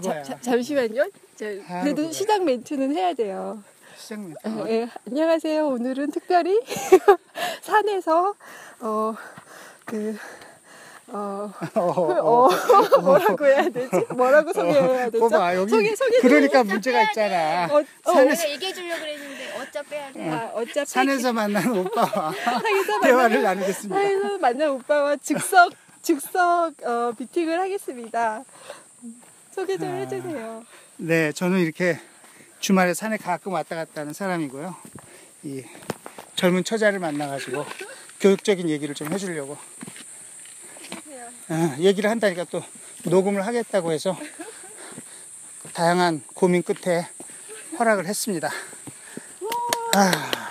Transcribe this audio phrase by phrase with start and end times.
[0.00, 0.22] 거야.
[0.22, 1.08] 자, 잠시만요.
[1.36, 2.12] 저, 아, 그래도 그거야.
[2.12, 3.62] 시작 멘트는 해야 돼요.
[3.96, 4.48] 시작 멘트.
[4.48, 5.66] 어, 예, 안녕하세요.
[5.68, 6.60] 오늘은 특별히
[7.62, 8.34] 산에서
[8.80, 9.14] 어,
[9.84, 10.16] 그,
[11.08, 13.90] 어, 어, 어, 뭐라고 해야 되지?
[14.14, 15.28] 뭐라고 소개해야 되죠?
[15.28, 16.20] 봐봐 여기 소개, 소개.
[16.20, 17.66] 그러니까 문제가 있잖아.
[17.72, 20.28] 어, 어, 산에서- 얘기해 주려고 그랬는데 어차 빼야 돼.
[20.30, 23.94] 아, 어차피 산에서 만난 오빠와 산에서 대화를 만난, 나누겠습니다.
[23.94, 25.72] 산에서 만난 오빠와 즉석,
[26.02, 28.44] 즉석 어, 미팅을 하겠습니다.
[29.58, 29.94] 소개 좀 아.
[29.94, 30.64] 해주세요.
[30.98, 31.98] 네, 저는 이렇게
[32.60, 34.76] 주말에 산에 가끔 왔다 갔다 하는 사람이고요.
[35.42, 35.64] 이
[36.36, 37.66] 젊은 처자를 만나가지고
[38.20, 39.58] 교육적인 얘기를 좀 해주려고.
[41.48, 42.62] 아, 얘기를 한다니까 또
[43.02, 44.16] 녹음을 하겠다고 해서
[45.72, 47.08] 다양한 고민 끝에
[47.80, 48.48] 허락을 했습니다.
[49.96, 50.50] 아,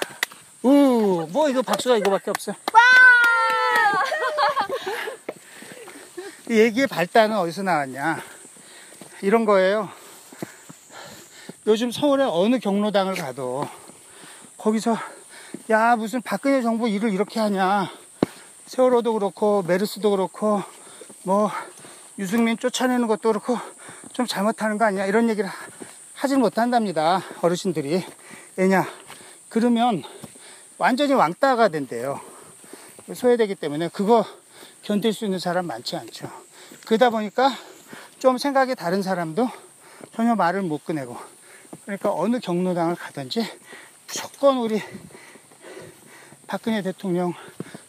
[0.63, 2.53] 우, 뭐 이거 박수가 이거밖에 없어.
[6.49, 8.36] 이 얘기의 발단은 어디서 나왔냐?
[9.21, 9.89] 이런 거예요.
[11.65, 13.67] 요즘 서울의 어느 경로당을 가도
[14.57, 14.97] 거기서
[15.69, 17.89] 야 무슨 박근혜 정부 일을 이렇게 하냐.
[18.67, 20.61] 세월호도 그렇고 메르스도 그렇고
[21.23, 21.49] 뭐
[22.19, 23.57] 유승민 쫓아내는 것도 그렇고
[24.13, 25.55] 좀 잘못하는 거 아니야 이런 얘기를 하-
[26.13, 28.03] 하질 못한답니다 어르신들이.
[28.55, 28.85] 왜냐
[29.49, 30.03] 그러면
[30.77, 32.19] 완전히 왕따가 된대요.
[33.13, 34.25] 소외되기 때문에 그거
[34.83, 36.29] 견딜 수 있는 사람 많지 않죠.
[36.85, 37.51] 그러다 보니까
[38.19, 39.47] 좀 생각이 다른 사람도
[40.15, 41.17] 전혀 말을 못 꺼내고
[41.85, 43.45] 그러니까 어느 경로당을 가든지
[44.07, 44.81] 무조건 우리
[46.47, 47.33] 박근혜 대통령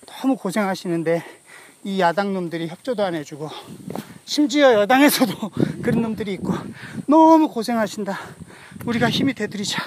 [0.06, 1.24] 너무 고생하시는데
[1.84, 3.48] 이 야당 놈들이 협조도 안 해주고
[4.26, 5.50] 심지어 여당에서도
[5.82, 6.52] 그런 놈들이 있고
[7.06, 8.18] 너무 고생하신다.
[8.84, 9.82] 우리가 힘이 되드리자.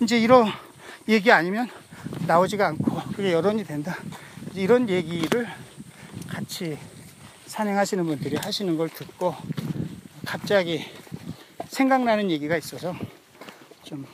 [0.00, 0.46] 이제 이런
[1.08, 1.68] 얘기 아니면
[2.26, 3.98] 나오지가 않고 그게 여론이 된다.
[4.54, 5.46] 이런 얘기를
[6.26, 6.78] 같이
[7.46, 9.34] 산행하시는 분들이 하시는 걸 듣고
[10.32, 10.82] 갑자기
[11.68, 12.94] 생각나는 얘기가 있어서
[13.84, 14.06] 좀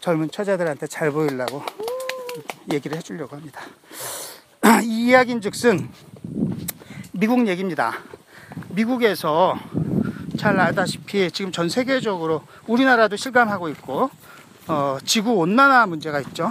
[0.00, 1.62] 젊은 처자들한테 잘 보이려고
[2.72, 3.60] 얘기를 해주려고 합니다.
[4.82, 5.88] 이 이야기인 즉슨
[7.12, 7.92] 미국 얘기입니다.
[8.70, 9.56] 미국에서
[10.36, 14.10] 잘 알다시피 지금 전 세계적으로 우리나라도 실감하고 있고
[14.66, 16.50] 어, 지구 온난화 문제가 있죠.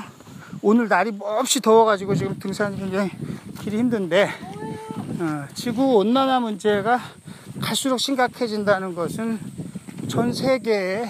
[0.61, 3.11] 오늘 날이 몹시 더워가지고 지금 등산이 굉장히
[3.59, 4.29] 길이 힘든데
[5.19, 7.01] 어, 지구 온난화 문제가
[7.61, 9.39] 갈수록 심각해진다는 것은
[10.07, 11.09] 전 세계에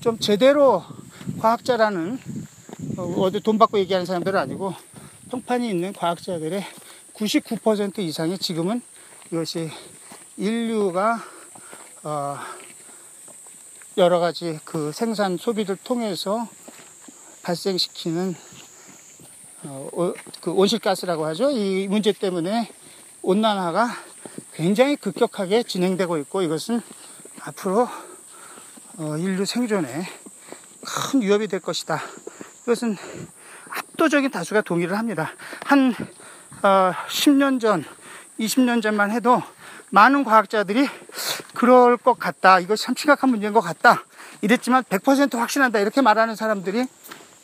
[0.00, 0.84] 좀 제대로
[1.40, 2.18] 과학자라는
[2.98, 4.74] 어, 어디 돈 받고 얘기하는 사람들은 아니고
[5.30, 6.64] 평판이 있는 과학자들의
[7.14, 8.80] 99% 이상이 지금은
[9.32, 9.70] 이것이
[10.36, 11.22] 인류가
[12.02, 12.36] 어,
[13.96, 16.46] 여러 가지 그 생산 소비를 통해서
[17.42, 18.34] 발생시키는
[19.64, 21.50] 어, 오- 그 온실가스라고 하죠.
[21.50, 22.68] 이 문제 때문에
[23.22, 23.88] 온난화가
[24.56, 26.80] 굉장히 급격하게 진행되고 있고 이것은
[27.42, 27.86] 앞으로
[28.96, 29.86] 어, 인류 생존에
[30.80, 32.00] 큰 위협이 될 것이다.
[32.62, 32.96] 이것은
[33.68, 35.30] 압도적인 다수가 동의를 합니다.
[35.66, 35.94] 한
[36.62, 37.84] 어, 10년 전,
[38.40, 39.42] 20년 전만 해도
[39.90, 40.88] 많은 과학자들이
[41.52, 42.58] 그럴 것 같다.
[42.58, 44.04] 이거 참 심각한 문제인 것 같다.
[44.40, 45.80] 이랬지만 100% 확신한다.
[45.80, 46.86] 이렇게 말하는 사람들이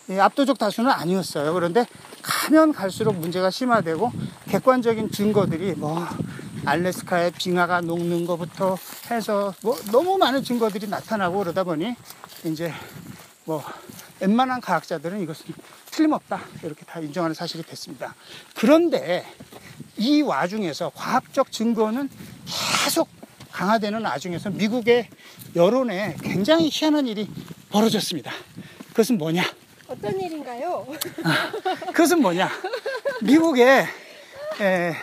[0.09, 1.53] 예, 압도적 다수는 아니었어요.
[1.53, 1.87] 그런데
[2.23, 4.11] 가면 갈수록 문제가 심화되고
[4.49, 6.09] 객관적인 증거들이 뭐
[6.65, 8.79] 알래스카의 빙하가 녹는 것부터
[9.11, 11.95] 해서 뭐 너무 많은 증거들이 나타나고 그러다 보니
[12.45, 12.73] 이제
[13.45, 13.65] 뭐
[14.21, 15.47] 웬만한 과학자들은 이것은
[15.91, 18.15] 틀림없다 이렇게 다 인정하는 사실이 됐습니다.
[18.55, 19.27] 그런데
[19.97, 22.09] 이 와중에서 과학적 증거는
[22.85, 23.09] 계속
[23.51, 25.09] 강화되는 와중에서 미국의
[25.55, 27.29] 여론에 굉장히 희한한 일이
[27.71, 28.33] 벌어졌습니다.
[28.91, 29.43] 그것은 뭐냐?
[29.89, 30.87] 어떤 일인가요?
[31.89, 32.49] 그것은 뭐냐?
[33.23, 33.87] 미국에
[34.61, 34.95] 에,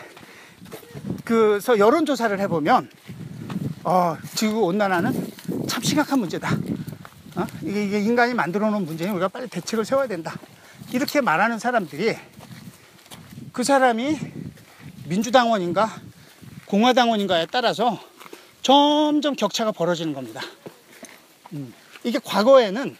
[1.29, 2.89] 그서 여론조사를 해보면
[3.83, 5.31] 어, 지구 온난화는
[5.67, 6.51] 참 심각한 문제다.
[7.35, 7.45] 어?
[7.61, 10.35] 이게, 이게 인간이 만들어 놓은 문제니 우리가 빨리 대책을 세워야 된다.
[10.91, 12.17] 이렇게 말하는 사람들이
[13.53, 14.17] 그 사람이
[15.05, 16.01] 민주당원인가
[16.65, 17.99] 공화당원인가에 따라서
[18.63, 20.41] 점점 격차가 벌어지는 겁니다.
[21.53, 21.71] 음,
[22.03, 22.97] 이게 과거에는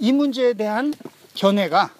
[0.00, 0.92] 이 문제에 대한
[1.34, 1.92] 견해가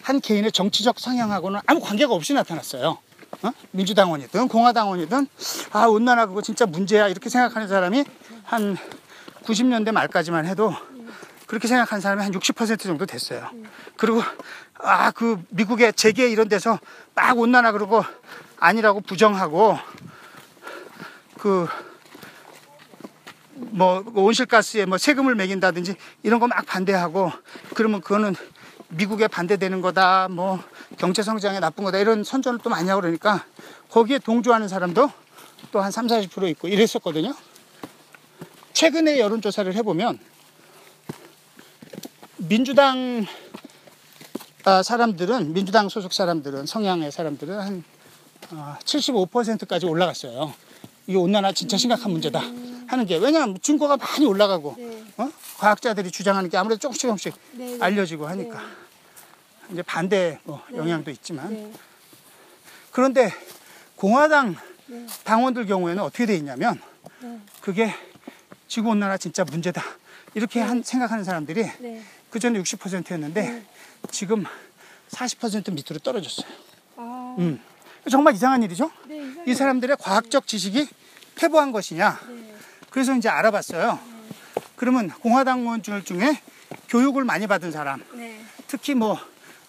[0.00, 2.98] 한 개인의 정치적 성향하고는 아무 관계가 없이 나타났어요.
[3.42, 3.52] 어?
[3.72, 5.26] 민주당원이든 공화당원이든
[5.72, 8.04] 아 온난화 그거 진짜 문제야 이렇게 생각하는 사람이
[8.44, 8.76] 한
[9.44, 10.74] 90년대 말까지만 해도
[11.46, 13.48] 그렇게 생각하는 사람이 한 60% 정도 됐어요.
[13.96, 14.22] 그리고
[14.78, 16.78] 아 그 미국의 재계 이런 데서
[17.14, 18.04] 막 온난화 그러고
[18.58, 19.78] 아니라고 부정하고
[21.38, 21.66] 그
[23.70, 27.32] 뭐 온실가스에 뭐 세금을 매긴다든지 이런 거 막 반대하고
[27.74, 28.34] 그러면 그거는
[28.88, 30.62] 미국에 반대되는 거다 뭐
[30.98, 33.44] 경제 성장에 나쁜 거다 이런 선전을 또 많이 하고 그러니까
[33.90, 35.10] 거기에 동조하는 사람도
[35.72, 37.34] 또 한 3, 40% 있고 이랬었거든요.
[38.72, 40.18] 최근에 여론조사를 해보면
[42.36, 43.26] 민주당
[44.64, 47.84] 아, 사람들은 민주당 소속 사람들은 성향의 사람들은 한
[48.84, 50.52] 75%까지 올라갔어요.
[51.06, 52.40] 이게 온난화 진짜 심각한 문제다
[52.86, 54.95] 하는 게 왜냐하면 증거가 많이 올라가고 네.
[55.56, 55.58] 어?
[55.58, 57.78] 과학자들이 주장하는 게 아무래도 조금씩 조금씩 네.
[57.80, 58.62] 알려지고 하니까
[59.70, 60.78] 이제 반대 뭐 네.
[60.78, 61.72] 영향도 있지만 네.
[62.90, 63.32] 그런데
[63.96, 64.56] 공화당
[64.86, 65.06] 네.
[65.24, 66.80] 당원들 경우에는 어떻게 돼 있냐면
[67.20, 67.40] 네.
[67.60, 67.94] 그게
[68.68, 69.82] 지구 온난화 진짜 문제다
[70.34, 72.02] 이렇게 한 생각하는 사람들이 네.
[72.30, 73.64] 그 전에 60%였는데
[74.10, 74.44] 지금
[75.10, 76.46] 40% 밑으로 떨어졌어요.
[76.96, 77.36] 아.
[77.38, 77.60] 음.
[78.10, 78.90] 정말 이상한 일이죠?
[79.06, 79.34] 네.
[79.46, 80.88] 이 사람들의 과학적 지식이
[81.34, 82.20] 퇴보한 것이냐?
[82.28, 82.54] 네.
[82.90, 84.15] 그래서 이제 알아봤어요.
[84.76, 86.40] 그러면 공화당원들 중에
[86.88, 88.40] 교육을 많이 받은 사람, 네.
[88.66, 89.18] 특히 뭐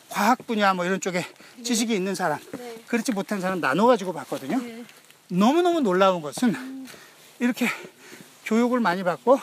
[0.10, 1.26] 과학 분야 뭐 이런 쪽에
[1.64, 2.84] 지식이 있는 사람, 네.
[2.88, 4.60] 그렇지 못한 사람 나눠가지고 봤거든요.
[4.60, 4.84] 네.
[5.30, 6.88] 너무너무 놀라운 것은
[7.40, 7.68] 이렇게
[8.46, 9.40] 교육을 많이 받고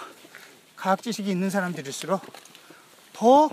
[0.76, 2.20] 과학 지식이 있는 사람들일수록
[3.12, 3.50] 더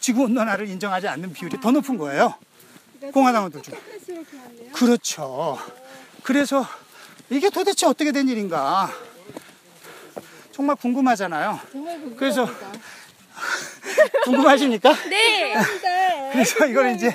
[0.00, 2.34] 지구 온난화를 인정하지 않는 비율이 더 높은 거예요.
[2.98, 4.72] 그러니까 공화당원들 하네요.
[4.72, 5.58] 그렇죠.
[6.22, 6.66] 그래서
[7.30, 8.90] 이게 도대체 어떻게 된 일인가
[10.54, 11.58] 정말 궁금하잖아요.
[11.72, 12.16] 정말 궁금합니다.
[12.20, 12.46] 그래서
[14.24, 14.94] 궁금하십니까?
[15.08, 15.54] 네.
[16.32, 17.12] 그래서 이걸 이제.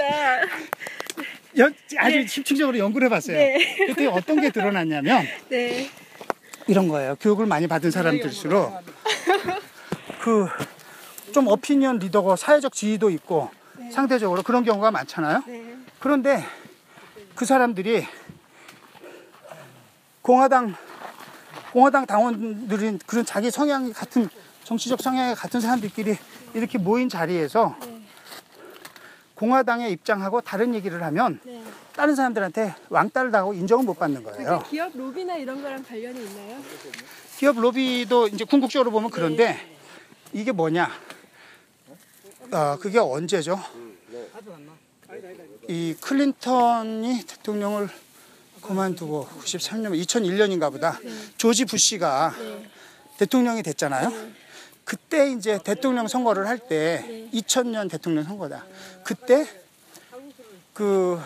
[1.57, 3.37] 연- 아주 집중적으로 연구를 해봤어요.
[3.37, 3.75] 네.
[3.87, 5.89] 그때 어떤 게 드러났냐면 네.
[6.67, 7.15] 이런 거예요.
[7.15, 8.73] 교육을 많이 받은 사람들일수록
[10.21, 10.47] 그
[11.31, 13.51] 좀 어피니언 리더고 사회적 지위도 있고
[13.91, 15.43] 상대적으로 그런 경우가 많잖아요.
[15.45, 15.75] 네.
[15.99, 16.43] 그런데
[17.35, 18.03] 그 사람들이
[20.23, 20.75] 공화당
[21.71, 24.29] 공화당 당원들인 그런 자기 성향이 같은
[24.63, 26.17] 정치적 성향이 같은 사람들끼리
[26.53, 28.01] 이렇게 모인 자리에서 네.
[29.35, 31.63] 공화당의 입장하고 다른 얘기를 하면 네.
[31.95, 34.63] 다른 사람들한테 왕따를 당하고 인정을 못 받는 거예요.
[34.69, 36.57] 기업 로비나 이런 거랑 관련이 있나요?
[37.37, 39.57] 기업 로비도 이제 궁극적으로 보면 그런데
[40.33, 40.89] 이게 뭐냐?
[42.51, 43.59] 어, 그게 언제죠?
[45.67, 47.89] 이 클린턴이 대통령을
[48.61, 50.99] 그만두고 93년, 2001년인가 보다
[51.37, 52.33] 조지 부시가
[53.17, 54.11] 대통령이 됐잖아요.
[54.83, 58.65] 그때 이제 대통령 선거를 할 때 2000년 대통령 선거다.
[59.03, 59.45] 그때
[60.73, 61.19] 그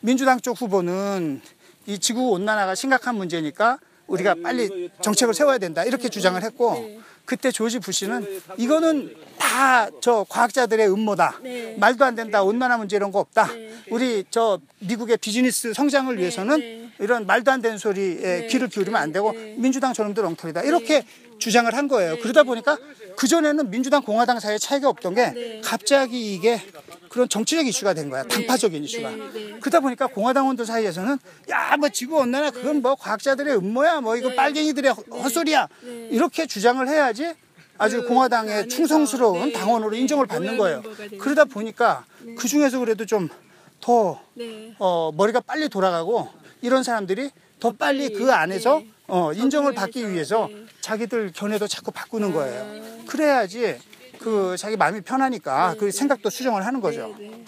[0.00, 1.42] 민주당 쪽 후보는
[1.86, 7.78] 이 지구 온난화가 심각한 문제니까 우리가 빨리 정책을 세워야 된다 이렇게 주장을 했고 그때 조지
[7.78, 8.26] 부시는
[8.56, 11.76] 이거는 다 저 과학자들의 음모다 네.
[11.78, 13.72] 말도 안 된다 온난화 문제 이런 거 없다 네.
[13.90, 16.79] 우리 저 미국의 비즈니스 성장을 위해서는 네.
[17.00, 18.46] 이런 말도 안 되는 소리에 네.
[18.46, 19.54] 귀를 기울이면 안 되고 네.
[19.58, 21.04] 민주당 저놈들 엉터리다 이렇게
[21.38, 22.78] 주장을 한 거예요 그러다 보니까
[23.16, 25.60] 그 전에는 민주당 공화당 사이에 차이가 없던 게 네.
[25.64, 26.60] 갑자기 이게
[27.08, 29.16] 그런 정치적 이슈가 된 거야 단파적인 이슈가 네.
[29.32, 29.58] 네.
[29.60, 31.18] 그러다 보니까 공화당원들 사이에서는
[31.50, 34.36] 야 뭐 지구 온난화 그건 뭐 과학자들의 음모야 뭐 이거 네.
[34.36, 36.08] 빨갱이들의 헛- 헛소리야 네.
[36.10, 37.32] 이렇게 주장을 해야지
[37.78, 39.52] 아주 그 공화당의 충성스러운 네.
[39.52, 40.00] 당원으로 네.
[40.00, 40.82] 인정을 받는 거예요.
[41.18, 42.04] 그러다 보니까
[42.36, 44.74] 그 중에서 그래도 좀더 네.
[44.78, 46.28] 어, 머리가 빨리 돌아가고
[46.62, 48.90] 이런 사람들이 더 빨리 그 안에서 네.
[49.06, 50.66] 어, 인정을 받기 해서, 위해서 네.
[50.80, 52.62] 자기들 견해도 자꾸 바꾸는 거예요.
[52.62, 53.04] 아.
[53.06, 53.78] 그래야지
[54.18, 57.14] 그 자기 마음이 편하니까 그 생각도 수정을 하는 거죠.
[57.18, 57.28] 네.
[57.28, 57.44] 네.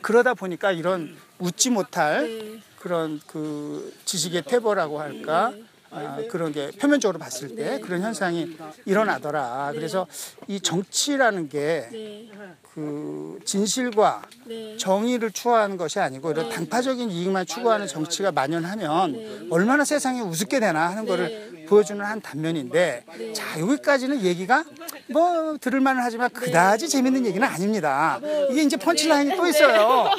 [0.00, 2.60] 그러다 보니까 이런 웃지 못할 네.
[2.78, 5.52] 그런 그 지식의 퇴보라고 할까
[5.90, 7.80] 아, 그런 게 표면적으로 봤을 때 네.
[7.80, 9.72] 그런 현상이 일어나더라.
[9.74, 10.06] 그래서
[10.46, 12.28] 이 정치라는 게 네.
[12.74, 14.76] 그 진실과 네.
[14.76, 21.06] 정의를 추구하는 것이 아니고 이런 당파적인 이익만 추구하는 정치가 만연하면 얼마나 세상이 우습게 되나 하는
[21.06, 23.04] 거를 보여주는 한 단면인데
[23.34, 24.64] 자 여기까지는 얘기가
[25.10, 28.20] 뭐 들을만은 하지만 그다지 재밌는 얘기는 아닙니다.
[28.50, 30.10] 이게 이제 펀치라인이 또 있어요.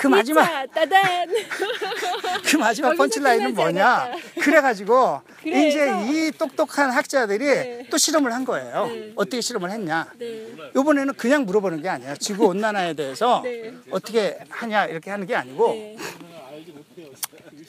[0.00, 1.28] 그 마지막 자, 따단.
[2.46, 4.12] 그 마지막 펀치라인은 뭐냐?
[4.40, 7.86] 그래가지고 그래서- 이제 이 똑똑한 학자들이 네.
[7.90, 8.86] 또 실험을 한 거예요.
[8.86, 9.12] 네.
[9.14, 10.10] 어떻게 실험을 했냐?
[10.18, 10.46] 네.
[10.74, 12.14] 이번에는 그냥 물어보는 게 아니야.
[12.16, 13.74] 지구 온난화에 대해서 네.
[13.90, 15.96] 어떻게 하냐 이렇게 하는 게 아니고 네.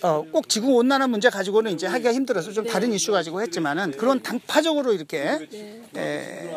[0.04, 4.22] 어, 꼭 지구 온난화 문제 가지고는 이제 하기가 힘들어서 좀 다른 이슈 가지고 했지만은 그런
[4.22, 5.48] 당파적으로 이렇게
[5.96, 6.50] 에,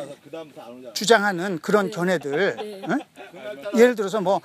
[0.95, 2.57] 주장하는 그런 견해들
[2.89, 2.99] 응?
[3.77, 4.41] 예를 들어서 뭐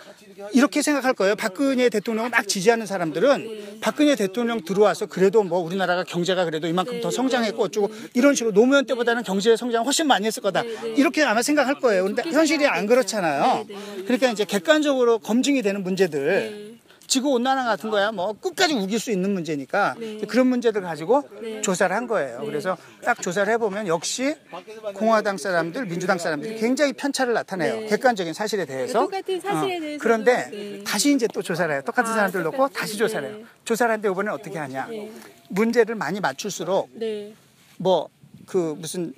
[0.53, 1.35] 이렇게 생각할 거예요.
[1.35, 7.11] 박근혜 대통령을 막 지지하는 사람들은 박근혜 대통령 들어와서 그래도 뭐 우리나라가 경제가 그래도 이만큼 더
[7.11, 10.63] 성장했고 어쩌고 이런 식으로 노무현 때보다는 경제 성장 훨씬 많이 했을 거다.
[10.95, 12.03] 이렇게 아마 생각할 거예요.
[12.03, 13.65] 근데 현실이 안 그렇잖아요.
[14.05, 16.68] 그러니까 이제 객관적으로 검증이 되는 문제들
[17.09, 20.19] 지구 온난화 같은 거야 뭐 끝까지 우길 수 있는 문제니까 네.
[20.27, 21.59] 그런 문제들 가지고 네.
[21.61, 22.41] 조사를 한 거예요.
[22.45, 24.35] 그래서 딱 조사를 해보면 역시
[24.93, 27.81] 공화당 사람들, 민주당 사람들이 굉장히 편차를 나타내요.
[27.81, 27.85] 네.
[27.87, 28.99] 객관적인 사실에 대해서.
[28.99, 30.83] 똑같은 사실에 대해서도, 그런데 네.
[30.85, 31.81] 다시 이제 또 조사를 해요.
[31.83, 33.37] 똑같은 아, 사람들 놓고 다시 조사를 해요.
[33.39, 33.45] 네.
[33.65, 34.87] 조사를 하는데 이번에 어떻게 하냐.
[34.87, 35.11] 네.
[35.49, 37.33] 문제를 많이 맞출수록 네.
[37.77, 39.13] 뭐그 무슨?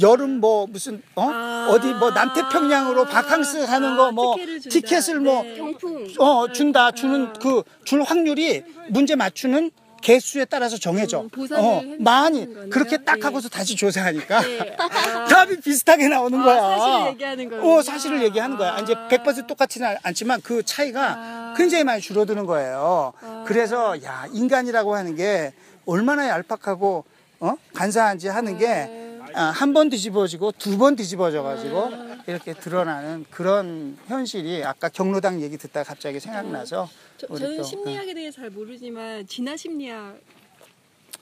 [0.00, 1.68] 여름 뭐 무슨 어 아.
[1.70, 4.36] 어디 뭐 남태평양으로 바캉스 가는 아, 거뭐
[4.68, 5.56] 티켓을 뭐 네.
[5.56, 6.08] 경품.
[6.18, 9.70] 어 준다 주는 그 줄 확률이 문제 맞추는
[10.02, 11.20] 개수에 따라서 정해져.
[11.22, 12.46] 음, 어, 많이.
[12.70, 13.22] 그렇게 딱 네.
[13.22, 14.76] 하고서 다시 조사하니까 네.
[14.78, 15.26] 아.
[15.26, 16.78] 답이 비슷하게 나오는 아, 거야.
[16.78, 17.62] 사실을 얘기하는 거예요.
[17.64, 18.78] 어, 사실을 얘기하는 거야.
[18.78, 19.08] 이제 아.
[19.08, 21.54] 100% 똑같지는 않지만 그 차이가 아.
[21.56, 23.12] 굉장히 많이 줄어드는 거예요.
[23.20, 23.44] 아.
[23.46, 25.52] 그래서 야, 인간이라고 하는 게
[25.84, 27.04] 얼마나 얄팍하고
[27.40, 27.54] 어?
[27.74, 32.22] 간사한지 하는 게 아, 한 번 뒤집어지고 두 번 뒤집어져 가지고 아.
[32.26, 38.14] 이렇게 드러나는 그런 현실이 아까 경로당 얘기 듣다가 갑자기 생각나서 저, 우리 저는 또, 심리학에
[38.14, 40.18] 대해 잘 모르지만 진화 심리학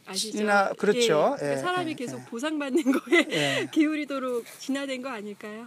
[0.06, 0.38] 아시죠?
[0.38, 1.36] 진화, 그렇죠.
[1.42, 2.24] 예, 예, 사람이 예, 계속 예.
[2.26, 3.68] 보상받는 거에 예.
[3.72, 5.66] 기울이도록 진화된 거 아닐까요?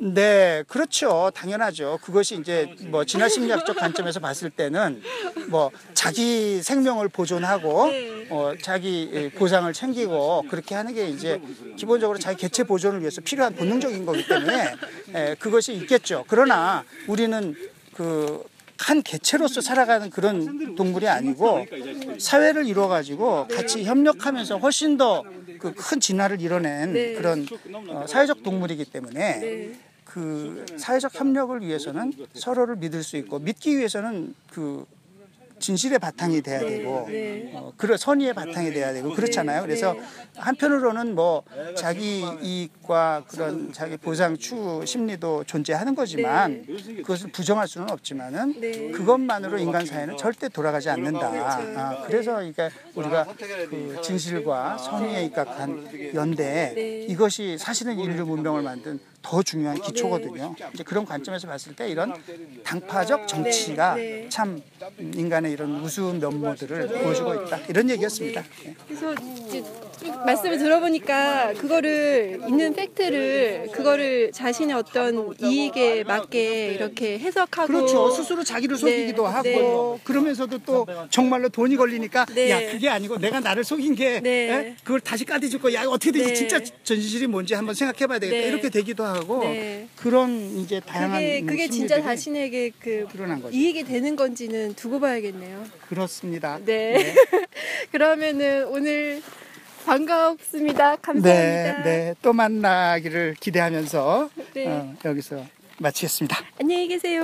[0.00, 1.30] 네, 그렇죠.
[1.34, 1.98] 당연하죠.
[2.02, 5.00] 그것이 이제 뭐 진화 심리학적 관점에서 봤을 때는
[5.48, 8.26] 뭐 자기 생명을 보존하고 네.
[8.30, 11.40] 어, 자기 보상을 챙기고 그렇게 하는 게 이제
[11.76, 14.74] 기본적으로 자기 개체 보존을 위해서 필요한 본능적인 거기 때문에
[15.14, 16.24] 에, 그것이 있겠죠.
[16.26, 17.54] 그러나 우리는
[17.94, 21.66] 그한 개체로서 살아가는 그런 동물이 아니고
[22.18, 25.22] 사회를 이루어 가지고 같이 협력하면서 훨씬 더
[25.58, 27.14] 그 큰 진화를 이뤄낸 네.
[27.14, 27.46] 그런
[27.88, 29.78] 어, 사회적 동물이기 때문에 네.
[30.04, 34.86] 그 사회적 협력을 위해서는 서로를 믿을 수 있고 믿기 위해서는 그
[35.64, 37.50] 진실의 바탕이 돼야 네, 되고 네.
[37.54, 39.62] 어, 그런 선의의 바탕이 돼야 되고 그렇잖아요.
[39.62, 39.96] 그래서
[40.36, 41.42] 한편으로는 뭐
[41.74, 46.66] 자기 이익과 그런 자기 보상 추구 심리도 존재하는 거지만
[46.98, 48.90] 그것을 부정할 수는 없지만은 네.
[48.90, 51.30] 그것만으로 인간 사회는 절대 돌아가지 않는다.
[51.30, 51.78] 그렇죠.
[51.80, 53.24] 아, 그래서 이게 우리가
[53.70, 57.06] 그 진실과 선의에 입각한 연대 네.
[57.08, 60.54] 이것이 사실은 인류 문명을 만든 더 중요한 기초거든요.
[60.74, 62.14] 이제 그런 관점에서 봤을 때 이런
[62.62, 64.28] 당파적 정치가 네, 네.
[64.28, 64.60] 참
[64.98, 67.60] 인간의 이런 우스운 면모들을 보여주고 있다.
[67.68, 68.44] 이런 얘기였습니다.
[68.62, 68.74] 네.
[68.86, 69.14] 그래서
[70.26, 78.10] 말씀을 들어보니까 그거를 있는 팩트를 그거를 자신의 어떤 이익에 맞게 이렇게 해석하고 그렇죠.
[78.10, 80.04] 스스로 자기를 속이기도 네, 하고 네.
[80.04, 82.50] 그러면서도 또 정말로 돈이 걸리니까 네.
[82.50, 84.50] 야 그게 아니고 내가 나를 속인 게 네.
[84.50, 84.76] 에?
[84.84, 85.82] 그걸 다시 까디줄 거야.
[85.82, 86.34] 야, 어떻게든지 네.
[86.34, 88.38] 진짜 전실이 뭔지 한번 생각해봐야 되겠다.
[88.38, 88.48] 네.
[88.48, 89.88] 이렇게 되기도 하고 네.
[89.96, 93.56] 그런 이제 다양한 그게 그게 진짜 자신에게 그 드러난 거죠.
[93.56, 95.64] 이익이 되는 건지는 두고 봐야겠네요.
[95.88, 96.58] 그렇습니다.
[96.64, 97.14] 네.
[97.92, 99.22] 그러면은 오늘
[99.84, 100.96] 반갑습니다.
[100.96, 101.82] 감사합니다.
[101.82, 102.14] 네, 네.
[102.22, 104.68] 또 만나기를 기대하면서 네.
[104.68, 105.44] 어, 여기서
[105.78, 106.38] 마치겠습니다.
[106.60, 107.22] 안녕히 계세요.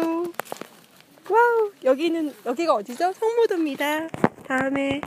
[1.31, 3.13] 와우, 여기는 여기가 어디죠?
[3.13, 4.09] 성모도입니다.
[4.47, 5.01] 다음에